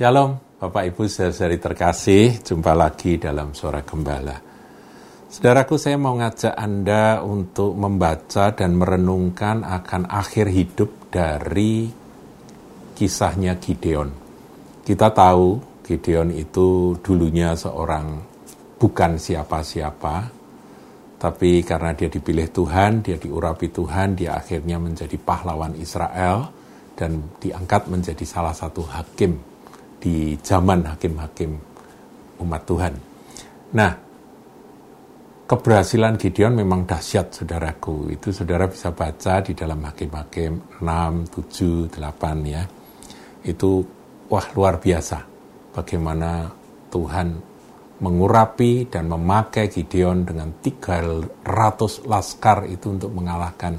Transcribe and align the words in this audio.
Shalom, 0.00 0.56
Bapak 0.56 0.96
Ibu 0.96 1.12
saudari 1.12 1.60
terkasih, 1.60 2.40
jumpa 2.40 2.72
lagi 2.72 3.20
dalam 3.20 3.52
Suara 3.52 3.84
Gembala. 3.84 4.32
Saudaraku, 5.28 5.76
saya 5.76 6.00
mau 6.00 6.16
ngajak 6.16 6.56
Anda 6.56 7.20
untuk 7.20 7.76
membaca 7.76 8.48
dan 8.56 8.80
merenungkan 8.80 9.60
akan 9.60 10.08
akhir 10.08 10.48
hidup 10.56 11.12
dari 11.12 11.84
kisahnya 12.96 13.60
Gideon. 13.60 14.08
Kita 14.80 15.12
tahu 15.12 15.60
Gideon 15.84 16.32
itu 16.32 16.96
dulunya 17.04 17.52
seorang 17.52 18.24
bukan 18.80 19.20
siapa-siapa, 19.20 20.16
tapi 21.20 21.60
karena 21.60 21.92
dia 21.92 22.08
dipilih 22.08 22.48
Tuhan, 22.48 23.04
dia 23.04 23.20
diurapi 23.20 23.68
Tuhan, 23.68 24.16
dia 24.16 24.40
akhirnya 24.40 24.80
menjadi 24.80 25.20
pahlawan 25.20 25.76
Israel 25.76 26.48
dan 26.96 27.36
diangkat 27.36 27.92
menjadi 27.92 28.24
salah 28.24 28.56
satu 28.56 28.80
hakim 28.88 29.49
di 30.00 30.34
zaman 30.40 30.88
hakim-hakim 30.88 31.50
umat 32.40 32.62
Tuhan. 32.64 32.94
Nah, 33.76 33.92
keberhasilan 35.44 36.16
Gideon 36.16 36.56
memang 36.56 36.88
dahsyat, 36.88 37.36
saudaraku. 37.36 38.08
Itu 38.10 38.32
saudara 38.32 38.64
bisa 38.66 38.90
baca 38.96 39.44
di 39.44 39.52
dalam 39.52 39.84
hakim-hakim 39.84 40.80
6, 40.80 41.28
7, 41.28 41.92
8 41.92 42.48
ya. 42.48 42.64
Itu 43.44 43.84
wah 44.32 44.46
luar 44.56 44.80
biasa 44.80 45.18
bagaimana 45.76 46.48
Tuhan 46.90 47.28
mengurapi 48.00 48.88
dan 48.88 49.12
memakai 49.12 49.68
Gideon 49.68 50.24
dengan 50.24 50.56
300 50.64 52.08
laskar 52.08 52.64
itu 52.66 52.96
untuk 52.96 53.12
mengalahkan 53.12 53.76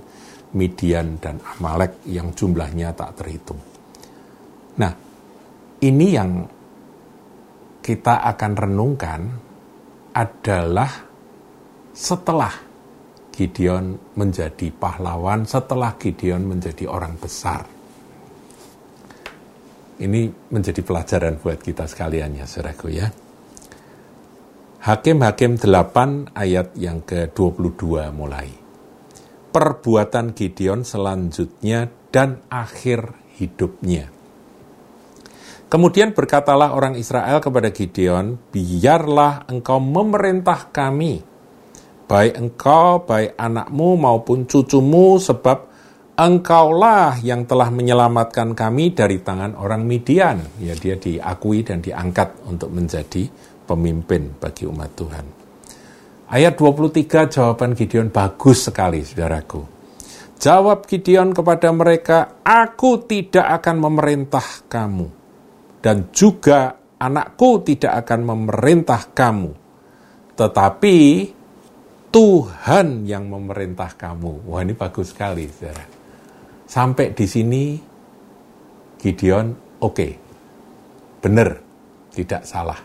Midian 0.52 1.18
dan 1.18 1.40
Amalek 1.42 2.04
yang 2.06 2.36
jumlahnya 2.36 2.94
tak 2.94 3.24
terhitung. 3.24 3.58
Nah, 4.78 5.11
ini 5.82 6.08
yang 6.14 6.32
kita 7.82 8.22
akan 8.22 8.52
renungkan 8.54 9.22
adalah 10.14 10.92
setelah 11.92 12.54
Gideon 13.34 13.98
menjadi 14.14 14.70
pahlawan, 14.70 15.50
setelah 15.50 15.98
Gideon 15.98 16.46
menjadi 16.46 16.86
orang 16.86 17.18
besar. 17.18 17.66
Ini 20.02 20.22
menjadi 20.54 20.82
pelajaran 20.86 21.42
buat 21.42 21.58
kita 21.62 21.90
sekalian 21.90 22.38
ya, 22.38 22.46
saudaraku 22.46 22.88
ya. 22.94 23.10
Hakim-Hakim 24.82 25.62
8 25.62 26.34
ayat 26.34 26.74
yang 26.74 27.06
ke-22 27.06 28.10
mulai. 28.14 28.50
Perbuatan 29.54 30.34
Gideon 30.34 30.82
selanjutnya 30.82 31.90
dan 32.10 32.42
akhir 32.50 33.14
hidupnya. 33.38 34.21
Kemudian 35.72 36.12
berkatalah 36.12 36.76
orang 36.76 37.00
Israel 37.00 37.40
kepada 37.40 37.72
Gideon, 37.72 38.36
biarlah 38.52 39.48
engkau 39.48 39.80
memerintah 39.80 40.68
kami, 40.68 41.24
baik 42.12 42.34
engkau, 42.36 43.08
baik 43.08 43.40
anakmu 43.40 43.96
maupun 43.96 44.44
cucumu, 44.44 45.16
sebab 45.16 45.72
engkaulah 46.20 47.24
yang 47.24 47.48
telah 47.48 47.72
menyelamatkan 47.72 48.52
kami 48.52 48.92
dari 48.92 49.24
tangan 49.24 49.56
orang 49.56 49.88
Midian. 49.88 50.44
Ya, 50.60 50.76
dia 50.76 51.00
diakui 51.00 51.64
dan 51.64 51.80
diangkat 51.80 52.52
untuk 52.52 52.68
menjadi 52.76 53.32
pemimpin 53.64 54.28
bagi 54.44 54.68
umat 54.68 54.92
Tuhan. 54.92 55.26
Ayat 56.36 56.60
23 56.60 57.32
jawaban 57.32 57.80
Gideon 57.80 58.12
bagus 58.12 58.68
sekali, 58.68 59.08
saudaraku. 59.08 59.64
Jawab 60.36 60.84
Gideon 60.84 61.32
kepada 61.32 61.72
mereka, 61.72 62.44
Aku 62.44 63.08
tidak 63.08 63.64
akan 63.64 63.88
memerintah 63.88 64.68
kamu 64.68 65.21
dan 65.82 66.14
juga 66.14 66.78
anakku 67.02 67.66
tidak 67.66 68.06
akan 68.06 68.22
memerintah 68.30 69.10
kamu, 69.12 69.52
tetapi 70.38 70.98
Tuhan 72.12 73.08
yang 73.08 73.26
memerintah 73.26 73.98
kamu. 73.98 74.46
Wah 74.46 74.62
ini 74.62 74.78
bagus 74.78 75.10
sekali, 75.16 75.50
saudara. 75.50 75.86
Sampai 76.68 77.12
di 77.18 77.26
sini 77.26 77.64
Gideon 79.02 79.48
oke, 79.82 79.96
okay. 79.96 80.12
benar, 81.24 81.58
tidak 82.14 82.46
salah. 82.46 82.78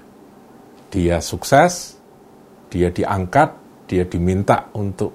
Dia 0.89 1.21
sukses, 1.21 1.99
dia 2.73 2.89
diangkat, 2.89 3.51
dia 3.91 4.09
diminta 4.09 4.73
untuk 4.73 5.13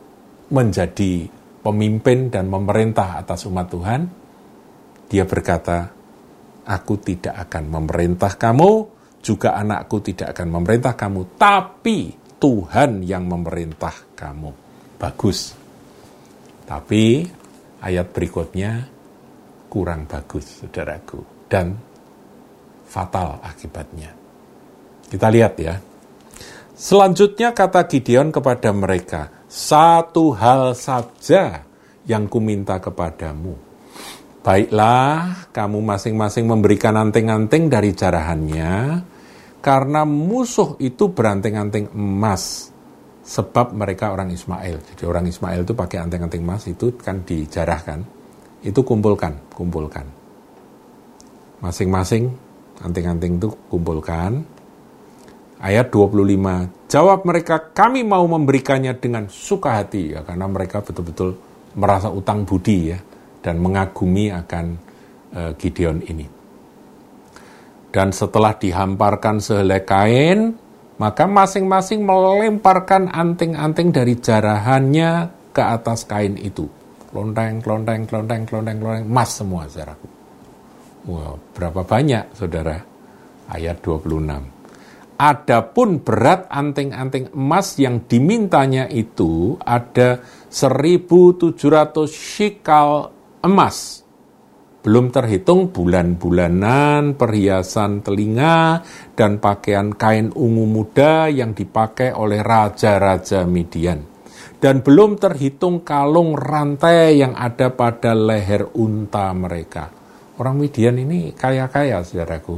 menjadi 0.52 1.26
pemimpin 1.64 2.28
dan 2.30 2.52
memerintah 2.52 3.18
atas 3.18 3.48
umat 3.48 3.72
Tuhan. 3.72 4.02
Dia 5.08 5.24
berkata, 5.24 6.01
aku 6.66 6.94
tidak 7.02 7.50
akan 7.50 7.64
memerintah 7.70 8.38
kamu, 8.38 8.72
juga 9.22 9.54
anakku 9.58 10.02
tidak 10.02 10.34
akan 10.38 10.48
memerintah 10.60 10.94
kamu, 10.98 11.38
tapi 11.38 12.14
Tuhan 12.42 13.06
yang 13.06 13.30
memerintah 13.30 13.94
kamu. 14.18 14.50
Bagus. 14.98 15.54
Tapi 16.66 17.26
ayat 17.82 18.10
berikutnya 18.10 18.86
kurang 19.70 20.10
bagus, 20.10 20.62
saudaraku. 20.62 21.46
Dan 21.46 21.78
fatal 22.90 23.42
akibatnya. 23.46 24.10
Kita 25.06 25.28
lihat 25.30 25.54
ya. 25.62 25.76
Selanjutnya 26.74 27.54
kata 27.54 27.86
Gideon 27.86 28.34
kepada 28.34 28.74
mereka, 28.74 29.46
satu 29.46 30.34
hal 30.34 30.74
saja 30.74 31.62
yang 32.10 32.26
kuminta 32.26 32.82
kepadamu 32.82 33.71
Baiklah, 34.42 35.54
kamu 35.54 35.86
masing-masing 35.86 36.50
memberikan 36.50 36.98
anting-anting 36.98 37.70
dari 37.70 37.94
jarahannya, 37.94 39.06
karena 39.62 40.02
musuh 40.02 40.82
itu 40.82 41.14
beranting-anting 41.14 41.94
emas, 41.94 42.74
sebab 43.22 43.78
mereka 43.78 44.10
orang 44.10 44.34
Ismail. 44.34 44.82
Jadi 44.82 45.06
orang 45.06 45.30
Ismail 45.30 45.62
itu 45.62 45.78
pakai 45.78 46.02
anting-anting 46.02 46.42
emas, 46.42 46.66
itu 46.66 46.90
kan 46.98 47.22
dijarahkan. 47.22 48.02
Itu 48.66 48.82
kumpulkan, 48.82 49.54
kumpulkan. 49.54 50.10
Masing-masing 51.62 52.34
anting-anting 52.82 53.38
itu 53.38 53.54
kumpulkan. 53.70 54.42
Ayat 55.62 55.94
25, 55.94 56.90
jawab 56.90 57.30
mereka, 57.30 57.70
kami 57.78 58.02
mau 58.02 58.26
memberikannya 58.26 58.98
dengan 58.98 59.30
suka 59.30 59.86
hati, 59.86 60.18
ya, 60.18 60.26
karena 60.26 60.50
mereka 60.50 60.82
betul-betul 60.82 61.38
merasa 61.78 62.10
utang 62.10 62.42
budi 62.42 62.90
ya 62.90 63.11
dan 63.42 63.58
mengagumi 63.58 64.30
akan 64.30 64.66
uh, 65.34 65.52
Gideon 65.58 66.00
ini. 66.06 66.26
Dan 67.92 68.16
setelah 68.16 68.56
dihamparkan 68.56 69.44
sehelai 69.44 69.84
kain, 69.84 70.56
maka 70.96 71.28
masing-masing 71.28 72.08
melemparkan 72.08 73.12
anting-anting 73.12 73.92
dari 73.92 74.16
jarahannya 74.16 75.34
ke 75.52 75.60
atas 75.60 76.08
kain 76.08 76.40
itu. 76.40 76.70
Klonteng, 77.12 77.60
klonteng, 77.60 78.08
klonteng, 78.08 78.48
klonteng, 78.48 78.78
klonteng, 78.80 79.04
emas 79.04 79.30
semua, 79.36 79.68
saudaraku. 79.68 80.08
Wow, 81.12 81.36
berapa 81.52 81.82
banyak, 81.84 82.32
saudara? 82.32 82.80
Ayat 83.52 83.84
26. 83.84 85.20
Adapun 85.20 86.02
berat 86.02 86.48
anting-anting 86.48 87.36
emas 87.36 87.76
yang 87.76 88.08
dimintanya 88.08 88.88
itu 88.88 89.60
ada 89.62 90.24
1700 90.48 91.60
shikal 92.08 93.12
emas. 93.42 94.06
Belum 94.82 95.14
terhitung 95.14 95.70
bulan-bulanan, 95.70 97.14
perhiasan 97.14 98.02
telinga, 98.02 98.82
dan 99.14 99.38
pakaian 99.38 99.94
kain 99.94 100.34
ungu 100.34 100.66
muda 100.66 101.30
yang 101.30 101.54
dipakai 101.54 102.18
oleh 102.18 102.42
raja-raja 102.42 103.46
Midian. 103.46 104.02
Dan 104.58 104.82
belum 104.82 105.22
terhitung 105.22 105.86
kalung 105.86 106.34
rantai 106.34 107.18
yang 107.18 107.38
ada 107.38 107.70
pada 107.74 108.18
leher 108.18 108.74
unta 108.74 109.30
mereka. 109.38 109.90
Orang 110.42 110.58
Midian 110.58 110.98
ini 110.98 111.34
kaya-kaya, 111.38 112.02
saudaraku. 112.02 112.58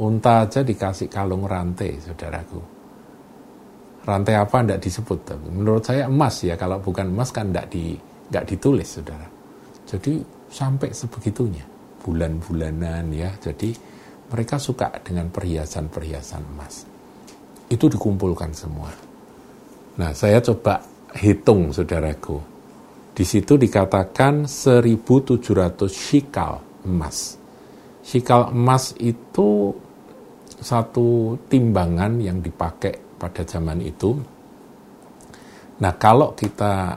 Unta 0.00 0.48
aja 0.48 0.64
dikasih 0.64 1.12
kalung 1.12 1.44
rantai, 1.44 2.00
saudaraku. 2.00 2.60
Rantai 4.00 4.32
apa 4.32 4.64
tidak 4.64 4.80
disebut. 4.80 5.36
Menurut 5.52 5.84
saya 5.84 6.08
emas 6.08 6.40
ya, 6.40 6.56
kalau 6.56 6.80
bukan 6.80 7.12
emas 7.12 7.28
kan 7.28 7.52
tidak 7.52 7.68
di, 7.68 8.00
ditulis, 8.32 8.88
saudara. 8.88 9.39
Jadi 9.90 10.22
sampai 10.46 10.94
sebegitunya 10.94 11.66
bulan-bulanan 12.06 13.10
ya. 13.10 13.34
Jadi 13.42 13.74
mereka 14.30 14.62
suka 14.62 14.94
dengan 15.02 15.26
perhiasan-perhiasan 15.34 16.42
emas. 16.54 16.86
Itu 17.66 17.90
dikumpulkan 17.90 18.54
semua. 18.54 18.90
Nah, 19.98 20.14
saya 20.14 20.38
coba 20.38 20.78
hitung 21.18 21.74
saudaraku. 21.74 22.38
Di 23.10 23.26
situ 23.26 23.58
dikatakan 23.58 24.46
1700 24.46 25.90
shikal 25.90 26.62
emas. 26.86 27.34
Shikal 28.06 28.54
emas 28.54 28.94
itu 29.02 29.74
satu 30.60 31.34
timbangan 31.50 32.22
yang 32.22 32.38
dipakai 32.38 33.18
pada 33.18 33.42
zaman 33.42 33.82
itu. 33.82 34.14
Nah, 35.82 35.92
kalau 35.98 36.32
kita 36.38 36.96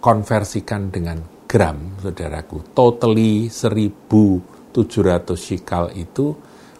konversikan 0.00 0.88
dengan 0.88 1.20
gram, 1.50 1.98
saudaraku. 1.98 2.70
Totally 2.70 3.50
1700 3.50 4.70
shikal 5.34 5.90
itu 5.98 6.30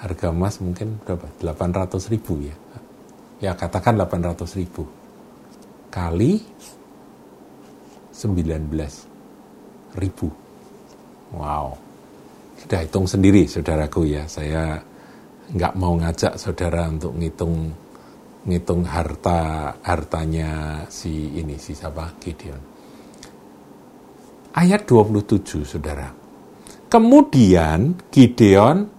Harga 0.02 0.34
emas 0.34 0.58
mungkin 0.60 1.00
berapa? 1.00 1.30
800 1.40 2.12
ribu 2.12 2.42
ya. 2.42 2.58
Ya 3.40 3.56
katakan 3.56 3.96
800 3.96 4.60
ribu. 4.60 4.84
Kali 5.90 6.44
19 8.14 9.98
ribu. 9.98 10.28
Wow. 11.34 11.80
Sudah 12.60 12.80
hitung 12.84 13.08
sendiri 13.08 13.48
saudaraku 13.48 14.06
ya. 14.06 14.28
Saya 14.28 14.78
nggak 15.50 15.74
mau 15.80 15.96
ngajak 15.98 16.36
saudara 16.36 16.86
untuk 16.92 17.16
ngitung 17.16 17.72
ngitung 18.46 18.86
harta 18.88 19.74
hartanya 19.84 20.84
si 20.88 21.40
ini 21.40 21.60
si 21.60 21.76
siapa 21.76 22.16
Gideon 22.22 22.80
ayat 24.60 24.84
27, 24.84 25.64
saudara. 25.64 26.10
Kemudian 26.90 27.96
Gideon 28.10 28.90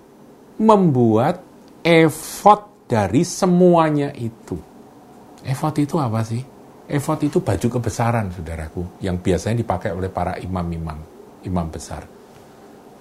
membuat 0.62 1.42
efod 1.82 2.69
dari 2.90 3.22
semuanya 3.22 4.10
itu. 4.18 4.58
Efod 5.46 5.78
itu 5.78 5.94
apa 6.02 6.26
sih? 6.26 6.42
Efod 6.90 7.22
itu 7.22 7.38
baju 7.38 7.66
kebesaran, 7.78 8.34
saudaraku, 8.34 8.98
yang 8.98 9.22
biasanya 9.22 9.62
dipakai 9.62 9.94
oleh 9.94 10.10
para 10.10 10.34
imam-imam, 10.42 10.98
imam 11.46 11.66
besar. 11.70 12.02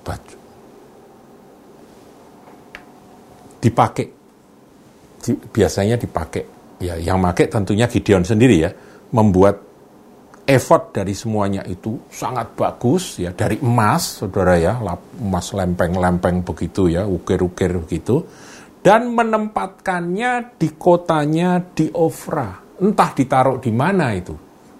Baju. 0.05 0.37
Dipakai. 3.57 4.21
biasanya 5.51 5.99
dipakai. 5.99 6.45
Ya, 6.79 6.95
yang 6.95 7.19
pakai 7.19 7.51
tentunya 7.51 7.91
Gideon 7.91 8.23
sendiri 8.23 8.55
ya, 8.55 8.71
membuat 9.11 9.59
effort 10.47 10.95
dari 10.95 11.13
semuanya 11.13 11.61
itu 11.69 12.09
sangat 12.09 12.57
bagus 12.57 13.21
ya 13.21 13.29
dari 13.35 13.61
emas 13.61 14.23
saudara 14.23 14.57
ya 14.57 14.81
emas 15.21 15.53
lempeng-lempeng 15.53 16.41
begitu 16.41 16.89
ya 16.89 17.05
ukir-ukir 17.05 17.77
begitu 17.85 18.25
dan 18.79 19.11
menempatkannya 19.11 20.55
di 20.55 20.69
kotanya 20.75 21.59
di 21.61 21.91
Ofra. 21.91 22.79
Entah 22.79 23.11
ditaruh 23.11 23.59
di 23.59 23.71
mana 23.75 24.15
itu. 24.15 24.35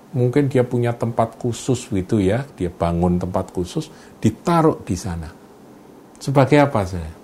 Mungkin 0.10 0.50
dia 0.50 0.66
punya 0.66 0.96
tempat 0.96 1.36
khusus 1.38 1.92
gitu 1.92 2.18
ya. 2.18 2.48
Dia 2.56 2.72
bangun 2.72 3.20
tempat 3.20 3.52
khusus 3.52 3.92
ditaruh 4.24 4.82
di 4.82 4.96
sana. 4.96 5.30
Sebagai 6.20 6.58
apa 6.64 6.82
saya 6.88 7.20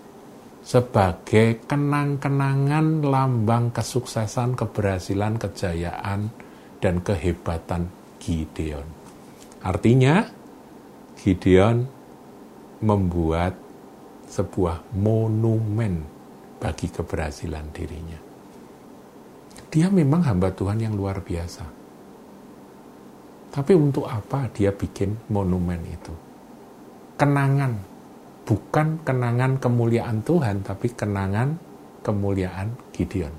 sebagai 0.65 1.61
kenang-kenangan 1.69 3.05
lambang 3.05 3.69
kesuksesan 3.69 4.57
keberhasilan 4.57 5.37
kejayaan 5.37 6.33
dan 6.81 7.05
kehebatan 7.05 7.93
Gideon. 8.17 8.89
Artinya, 9.61 10.25
Gideon 11.21 11.85
membuat 12.81 13.53
sebuah 14.25 14.89
monumen 14.97 16.14
bagi 16.65 16.89
keberhasilan 16.89 17.69
dirinya. 17.69 18.17
Dia 19.69 19.85
memang 19.93 20.25
hamba 20.25 20.49
Tuhan 20.49 20.81
yang 20.81 20.97
luar 20.97 21.21
biasa. 21.21 21.61
Tapi 23.53 23.71
untuk 23.77 24.09
apa 24.09 24.49
dia 24.49 24.73
bikin 24.73 25.29
monumen 25.29 25.77
itu? 25.85 26.09
Kenangan, 27.21 27.77
bukan 28.49 28.97
kenangan 29.05 29.61
kemuliaan 29.61 30.25
Tuhan, 30.25 30.65
tapi 30.65 30.89
kenangan 30.89 31.53
kemuliaan 32.01 32.73
Gideon. 32.89 33.35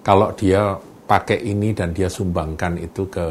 Kalau 0.00 0.32
dia 0.32 0.80
pakai 1.04 1.44
ini 1.44 1.76
dan 1.76 1.92
dia 1.92 2.08
sumbangkan 2.08 2.80
itu 2.80 3.04
ke 3.06 3.26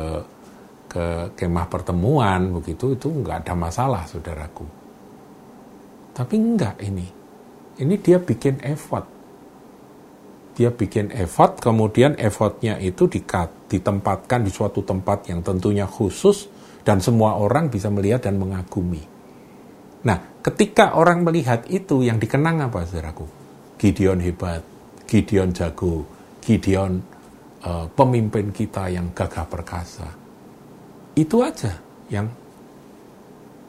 ke 0.85 1.05
kemah 1.39 1.67
pertemuan 1.71 2.51
begitu 2.51 2.93
itu 2.95 3.09
nggak 3.09 3.43
ada 3.47 3.53
masalah 3.57 4.03
saudaraku. 4.07 4.80
Tapi 6.11 6.35
enggak 6.35 6.79
ini. 6.83 7.07
Ini 7.81 7.95
dia 8.03 8.19
bikin 8.19 8.59
effort. 8.67 9.07
Dia 10.51 10.69
bikin 10.69 11.15
effort, 11.15 11.63
kemudian 11.63 12.19
effortnya 12.19 12.75
itu 12.77 13.07
ditempatkan 13.07 14.43
di 14.43 14.51
suatu 14.51 14.83
tempat 14.83 15.31
yang 15.31 15.39
tentunya 15.39 15.87
khusus 15.87 16.51
dan 16.83 16.99
semua 16.99 17.39
orang 17.39 17.71
bisa 17.71 17.87
melihat 17.87 18.27
dan 18.27 18.35
mengagumi. 18.35 19.01
Nah, 20.01 20.41
ketika 20.43 20.97
orang 20.97 21.23
melihat 21.23 21.63
itu 21.71 22.03
yang 22.03 22.19
dikenang 22.19 22.67
apa 22.67 22.83
saudaraku? 22.83 23.25
Gideon 23.79 24.19
hebat, 24.21 24.61
Gideon 25.07 25.55
jago, 25.55 26.05
Gideon 26.41 27.01
uh, 27.65 27.85
pemimpin 27.93 28.49
kita 28.49 28.89
yang 28.89 29.13
gagah 29.13 29.45
perkasa. 29.45 30.09
Itu 31.13 31.45
aja 31.45 31.77
yang 32.09 32.29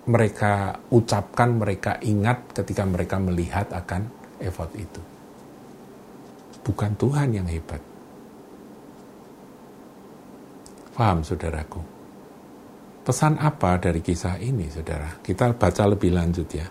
mereka 0.03 0.83
ucapkan, 0.91 1.55
mereka 1.55 2.03
ingat 2.03 2.51
ketika 2.51 2.83
mereka 2.83 3.23
melihat 3.23 3.71
akan 3.71 4.11
effort 4.43 4.75
itu. 4.75 5.03
Bukan 6.63 6.95
Tuhan 6.99 7.29
yang 7.35 7.47
hebat. 7.47 7.83
Paham 10.93 11.23
saudaraku? 11.23 11.81
Pesan 13.03 13.39
apa 13.39 13.79
dari 13.83 13.99
kisah 13.99 14.39
ini 14.39 14.71
saudara? 14.71 15.19
Kita 15.19 15.51
baca 15.55 15.83
lebih 15.91 16.11
lanjut 16.15 16.49
ya. 16.55 16.67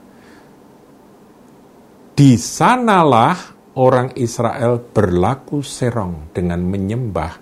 Di 2.12 2.32
sanalah 2.38 3.36
orang 3.76 4.16
Israel 4.20 4.80
berlaku 4.80 5.64
serong 5.64 6.32
dengan 6.32 6.64
menyembah 6.64 7.34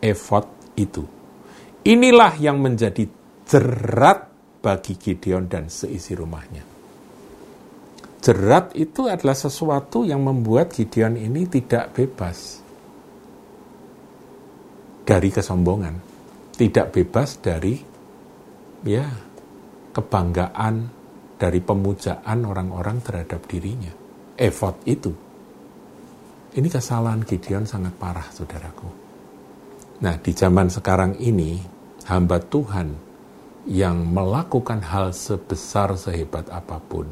efod 0.00 0.76
itu. 0.76 1.04
Inilah 1.84 2.36
yang 2.36 2.60
menjadi 2.60 3.04
jerat 3.48 4.27
bagi 4.58 4.98
Gideon 4.98 5.46
dan 5.46 5.70
seisi 5.70 6.12
rumahnya. 6.14 6.64
Jerat 8.18 8.74
itu 8.74 9.06
adalah 9.06 9.38
sesuatu 9.38 10.02
yang 10.02 10.20
membuat 10.26 10.74
Gideon 10.74 11.14
ini 11.14 11.46
tidak 11.46 11.94
bebas 11.94 12.60
dari 15.06 15.30
kesombongan, 15.30 15.94
tidak 16.58 16.92
bebas 16.92 17.38
dari 17.38 17.78
ya 18.82 19.06
kebanggaan 19.94 20.74
dari 21.38 21.62
pemujaan 21.62 22.38
orang-orang 22.42 22.98
terhadap 23.00 23.46
dirinya. 23.46 23.94
Efod 24.38 24.82
itu 24.84 25.28
ini 26.58 26.66
kesalahan 26.66 27.22
Gideon 27.22 27.70
sangat 27.70 27.94
parah, 27.94 28.26
saudaraku. 28.34 28.88
Nah, 30.02 30.18
di 30.18 30.32
zaman 30.34 30.66
sekarang 30.72 31.14
ini, 31.22 31.60
hamba 32.10 32.42
Tuhan 32.42 33.07
yang 33.68 34.00
melakukan 34.00 34.80
hal 34.80 35.12
sebesar 35.12 35.92
sehebat 35.92 36.48
apa 36.48 36.80
pun 36.80 37.04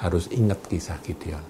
harus 0.00 0.24
ingat 0.32 0.64
kisah 0.64 0.96
Gideon. 1.04 1.44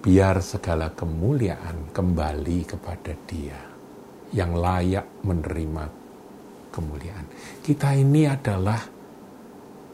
Biar 0.00 0.40
segala 0.40 0.96
kemuliaan 0.96 1.92
kembali 1.92 2.58
kepada 2.64 3.12
Dia 3.28 3.60
yang 4.32 4.56
layak 4.56 5.22
menerima 5.28 5.84
kemuliaan. 6.72 7.26
Kita 7.60 7.92
ini 7.92 8.24
adalah 8.24 8.80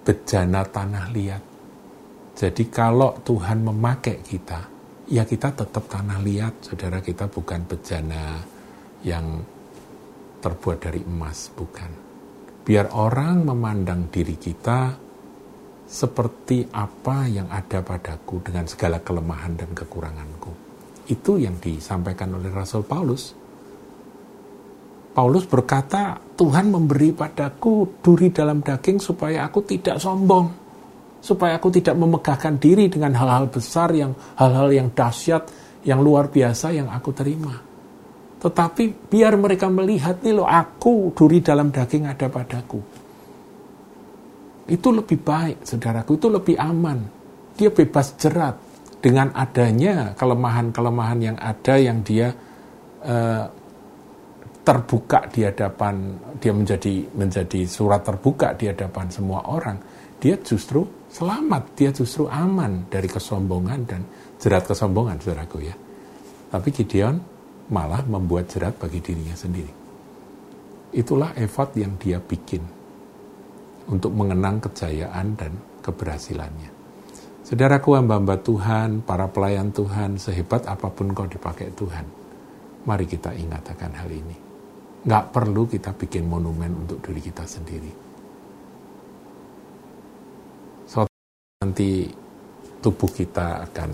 bejana 0.07 0.63
tanah 0.63 1.07
liat. 1.11 1.45
Jadi 2.39 2.65
kalau 2.71 3.19
Tuhan 3.19 3.67
memakai 3.67 4.23
kita, 4.23 4.61
ya 5.11 5.27
kita 5.27 5.59
tetap 5.59 5.91
tanah 5.91 6.23
liat, 6.23 6.71
saudara 6.71 7.03
kita 7.03 7.27
bukan 7.27 7.67
bejana 7.67 8.41
yang 9.03 9.43
terbuat 10.39 10.79
dari 10.87 11.03
emas, 11.03 11.51
bukan. 11.55 12.12
Biar 12.63 12.95
orang 12.95 13.43
memandang 13.43 14.07
diri 14.07 14.39
kita 14.39 14.95
seperti 15.87 16.65
apa 16.73 17.27
yang 17.27 17.51
ada 17.51 17.83
padaku 17.83 18.41
dengan 18.41 18.65
segala 18.71 19.03
kelemahan 19.03 19.59
dan 19.59 19.71
kekuranganku. 19.75 20.53
Itu 21.11 21.37
yang 21.43 21.59
disampaikan 21.59 22.33
oleh 22.39 22.49
Rasul 22.49 22.87
Paulus. 22.87 23.35
Paulus 25.13 25.45
berkata, 25.45 26.17
Tuhan 26.17 26.73
memberi 26.73 27.13
padaku 27.13 28.01
duri 28.01 28.33
dalam 28.33 28.65
daging 28.65 29.03
supaya 29.03 29.45
aku 29.45 29.61
tidak 29.67 30.01
sombong 30.01 30.63
supaya 31.23 31.57
aku 31.57 31.71
tidak 31.71 31.95
memegahkan 31.95 32.59
diri 32.59 32.91
dengan 32.91 33.15
hal-hal 33.15 33.47
besar 33.47 33.95
yang 33.95 34.11
hal-hal 34.35 34.69
yang 34.75 34.91
dahsyat 34.91 35.47
yang 35.87 36.03
luar 36.03 36.27
biasa 36.27 36.75
yang 36.75 36.91
aku 36.91 37.15
terima. 37.15 37.72
Tetapi 38.43 39.07
biar 39.07 39.39
mereka 39.39 39.71
melihat 39.71 40.19
nih 40.19 40.35
loh 40.35 40.51
aku 40.51 41.15
duri 41.15 41.39
dalam 41.39 41.71
daging 41.71 42.11
ada 42.11 42.27
padaku. 42.27 42.83
Itu 44.67 44.91
lebih 44.91 45.23
baik, 45.23 45.63
saudaraku, 45.63 46.19
itu 46.19 46.27
lebih 46.27 46.57
aman. 46.59 46.99
Dia 47.55 47.71
bebas 47.71 48.19
jerat 48.19 48.59
dengan 48.99 49.31
adanya 49.35 50.11
kelemahan-kelemahan 50.19 51.19
yang 51.23 51.37
ada 51.39 51.75
yang 51.79 52.03
dia 52.03 52.35
uh, 53.07 53.47
terbuka 54.63 55.27
di 55.31 55.43
hadapan 55.43 56.15
dia 56.39 56.55
menjadi 56.55 57.11
menjadi 57.15 57.67
surat 57.67 58.07
terbuka 58.07 58.55
di 58.55 58.71
hadapan 58.71 59.11
semua 59.11 59.43
orang, 59.51 59.79
dia 60.23 60.39
justru 60.39 60.87
selamat, 61.11 61.63
dia 61.75 61.91
justru 61.91 62.31
aman 62.31 62.87
dari 62.87 63.11
kesombongan 63.11 63.81
dan 63.87 64.03
jerat 64.39 64.67
kesombongan, 64.67 65.19
saudaraku 65.19 65.67
ya. 65.67 65.75
Tapi 66.51 66.69
Gideon 66.71 67.32
malah 67.71 68.03
membuat 68.03 68.51
jerat 68.51 68.75
bagi 68.81 68.99
dirinya 68.99 69.37
sendiri. 69.37 69.71
Itulah 70.93 71.33
effort 71.39 71.77
yang 71.79 71.97
dia 71.97 72.19
bikin 72.19 72.61
untuk 73.89 74.13
mengenang 74.13 74.61
kejayaan 74.61 75.35
dan 75.39 75.53
keberhasilannya. 75.81 76.71
Saudaraku 77.43 77.99
hamba-hamba 77.99 78.39
Tuhan, 78.39 79.03
para 79.03 79.27
pelayan 79.27 79.75
Tuhan, 79.75 80.17
sehebat 80.17 80.65
apa 80.71 80.89
pun 80.89 81.11
kau 81.11 81.27
dipakai 81.27 81.75
Tuhan, 81.75 82.07
mari 82.87 83.05
kita 83.05 83.35
ingat 83.35 83.75
akan 83.75 83.93
hal 83.99 84.11
ini. 84.11 84.37
Nggak 85.03 85.25
perlu 85.35 85.67
kita 85.67 85.91
bikin 85.91 86.31
monumen 86.31 86.87
untuk 86.87 87.03
diri 87.03 87.19
kita 87.19 87.43
sendiri. 87.43 87.93
Suatu 90.87 91.11
nanti 91.59 92.07
tubuh 92.79 93.11
kita 93.11 93.67
akan 93.67 93.91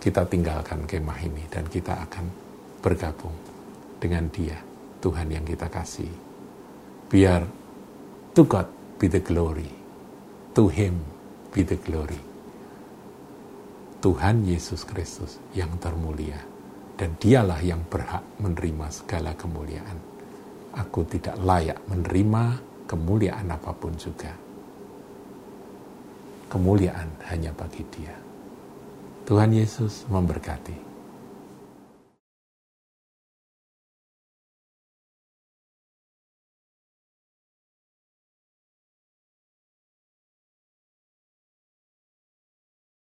kita 0.00 0.24
tinggalkan 0.24 0.88
kemah 0.88 1.20
ini 1.20 1.44
dan 1.52 1.68
kita 1.68 2.00
akan 2.08 2.43
bergabung 2.84 3.32
dengan 3.96 4.28
dia, 4.28 4.60
Tuhan 5.00 5.32
yang 5.32 5.48
kita 5.48 5.72
kasih. 5.72 6.12
Biar 7.08 7.48
to 8.36 8.44
God 8.44 8.68
be 9.00 9.08
the 9.08 9.24
glory, 9.24 9.72
to 10.52 10.68
Him 10.68 11.00
be 11.48 11.64
the 11.64 11.80
glory. 11.80 12.20
Tuhan 14.04 14.44
Yesus 14.44 14.84
Kristus 14.84 15.40
yang 15.56 15.72
termulia 15.80 16.36
dan 17.00 17.16
dialah 17.16 17.64
yang 17.64 17.80
berhak 17.88 18.20
menerima 18.36 18.92
segala 18.92 19.32
kemuliaan 19.32 20.14
aku 20.74 21.06
tidak 21.06 21.38
layak 21.38 21.78
menerima 21.86 22.58
kemuliaan 22.90 23.46
apa 23.48 23.70
pun 23.72 23.94
juga. 23.94 24.34
Kemuliaan 26.50 27.08
hanya 27.30 27.50
bagi 27.54 27.82
Dia. 27.90 28.14
Tuhan 29.24 29.50
Yesus 29.54 30.04
memberkati. 30.10 30.93